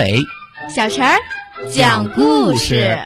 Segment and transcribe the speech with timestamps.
[0.00, 0.24] 阿伟，
[0.74, 1.18] 小陈儿
[1.70, 2.98] 讲故事。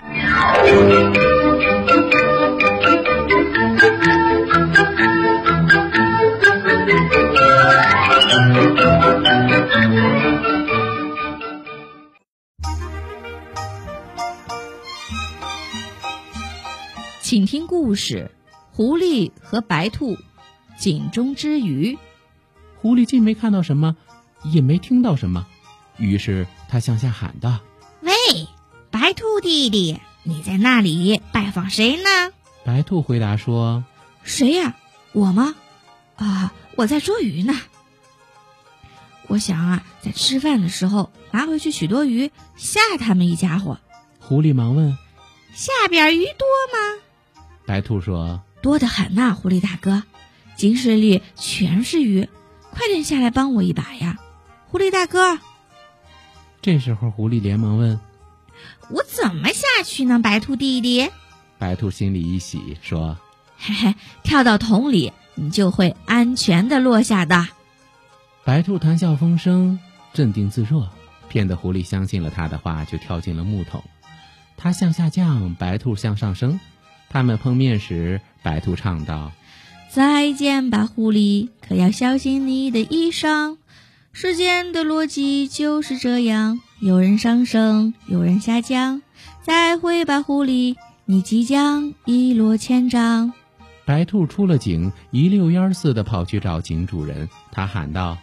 [17.20, 18.30] 请听故事：
[18.70, 20.16] 狐狸和白兔
[20.78, 21.98] 井中之鱼。
[22.76, 23.96] 狐狸既没看到什么，
[24.44, 25.44] 也没听到什么，
[25.96, 27.60] 于是他向下喊道
[28.02, 28.12] ：“喂，
[28.90, 32.32] 白兔弟弟，你在那里拜访谁呢？”
[32.66, 33.84] 白兔回答说
[34.24, 34.74] ：“谁呀？
[35.12, 35.54] 我吗？
[36.16, 37.54] 啊，我在捉鱼呢。
[39.28, 43.78] 我想啊，在吃饭的时候拿回去许多鱼，吓他们一家伙。”
[44.18, 44.98] 狐狸忙问
[45.54, 47.00] ：“下边鱼多吗？”
[47.66, 50.02] 白兔说：“多得很呐，狐狸大哥，
[50.56, 52.28] 井水里全是鱼，
[52.72, 54.18] 快点下来帮我一把呀，
[54.66, 55.38] 狐狸大哥。”
[56.64, 58.00] 这时候，狐狸连忙问
[58.88, 61.10] ：“我怎么下去呢？”白兔弟弟，
[61.58, 63.18] 白兔心里一喜，说
[63.58, 67.48] ：“嘿嘿，跳到桶里，你就会安全的落下的。”
[68.46, 69.78] 白兔谈笑风生，
[70.14, 70.88] 镇定自若，
[71.28, 73.84] 骗得狐狸相信了他的话，就跳进了木桶。
[74.56, 76.58] 他向下降，白兔向上升。
[77.10, 79.32] 他们碰面时，白兔唱道
[79.92, 83.58] ：“再见吧，狐狸，可要小心你的衣裳。
[84.16, 89.02] 世间的逻辑就是这样，有人上升，有人下降。
[89.42, 93.32] 再会吧，狐狸，你即将一落千丈。”
[93.84, 97.28] 白兔出了井，一溜烟似的跑去找井主人。
[97.50, 98.16] 他喊道：“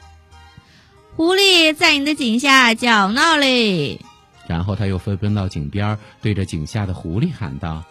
[1.18, 4.00] 狐狸在你的井下搅闹嘞！”
[4.48, 7.84] 然后他又飞奔到井边，对着井下的狐狸喊道。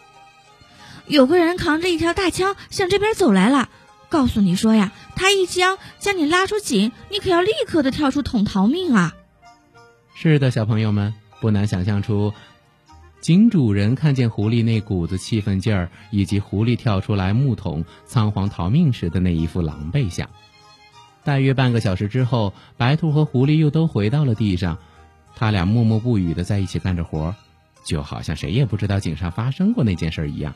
[1.06, 3.68] 有个人扛着一条大枪向这边走来了，
[4.10, 9.14] 告诉你说呀，他一枪将你拉出井，你可要立刻的跳出桶逃命啊！
[10.14, 12.34] 是的，小朋友们不难想象出，
[13.20, 20.28] 井主人看见狐狸那股子气愤劲儿，以及狐狸跳出来木桶仓皇逃命时的那一副狼狈相。
[21.22, 24.78] 大约半个小时之后，白兔和狐狸又都回到了地上，
[25.36, 27.34] 他俩默默不语的在一起干着活，
[27.84, 30.54] 就好像谁也不知道井上发生过那件事一样。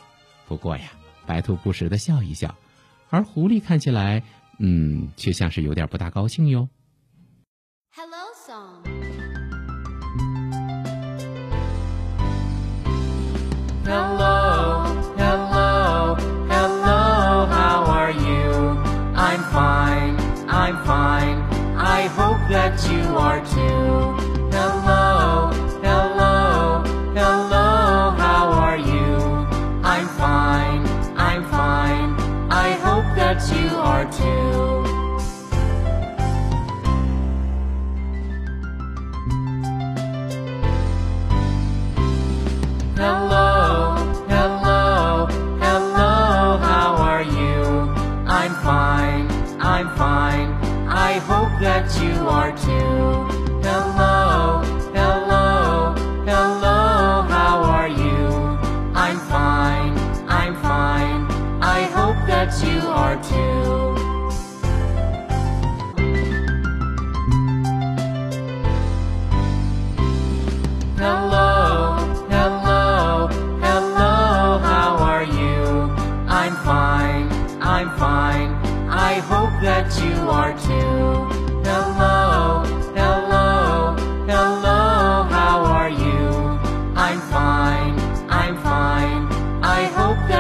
[0.48, 0.84] 不过呀，
[1.26, 2.54] 白兔不时的笑一笑，
[3.10, 4.22] 而狐狸看起来，
[4.58, 6.68] 嗯，却像是有点不大高兴哟。
[52.00, 52.53] You are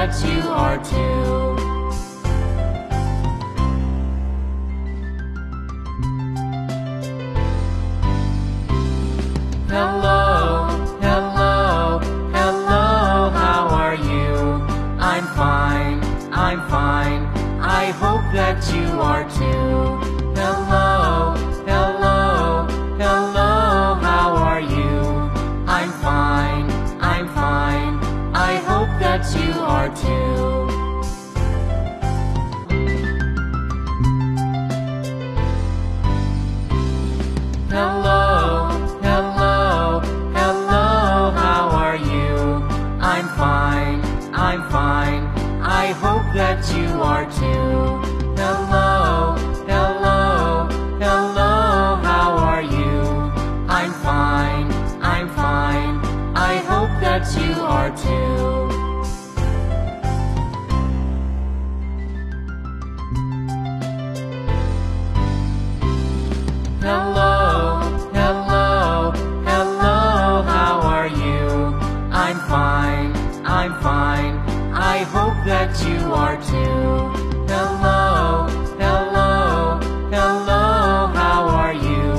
[0.06, 1.63] that you are too.
[37.74, 38.13] hello.
[75.44, 77.12] that you are too.
[77.52, 78.48] Hello,
[78.78, 79.78] hello,
[80.10, 82.12] hello, how are you?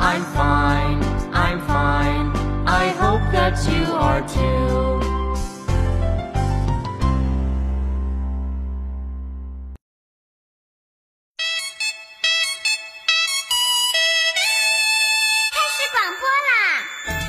[0.00, 1.02] I'm fine,
[1.34, 2.32] I'm fine,
[2.66, 4.83] I hope that you are too.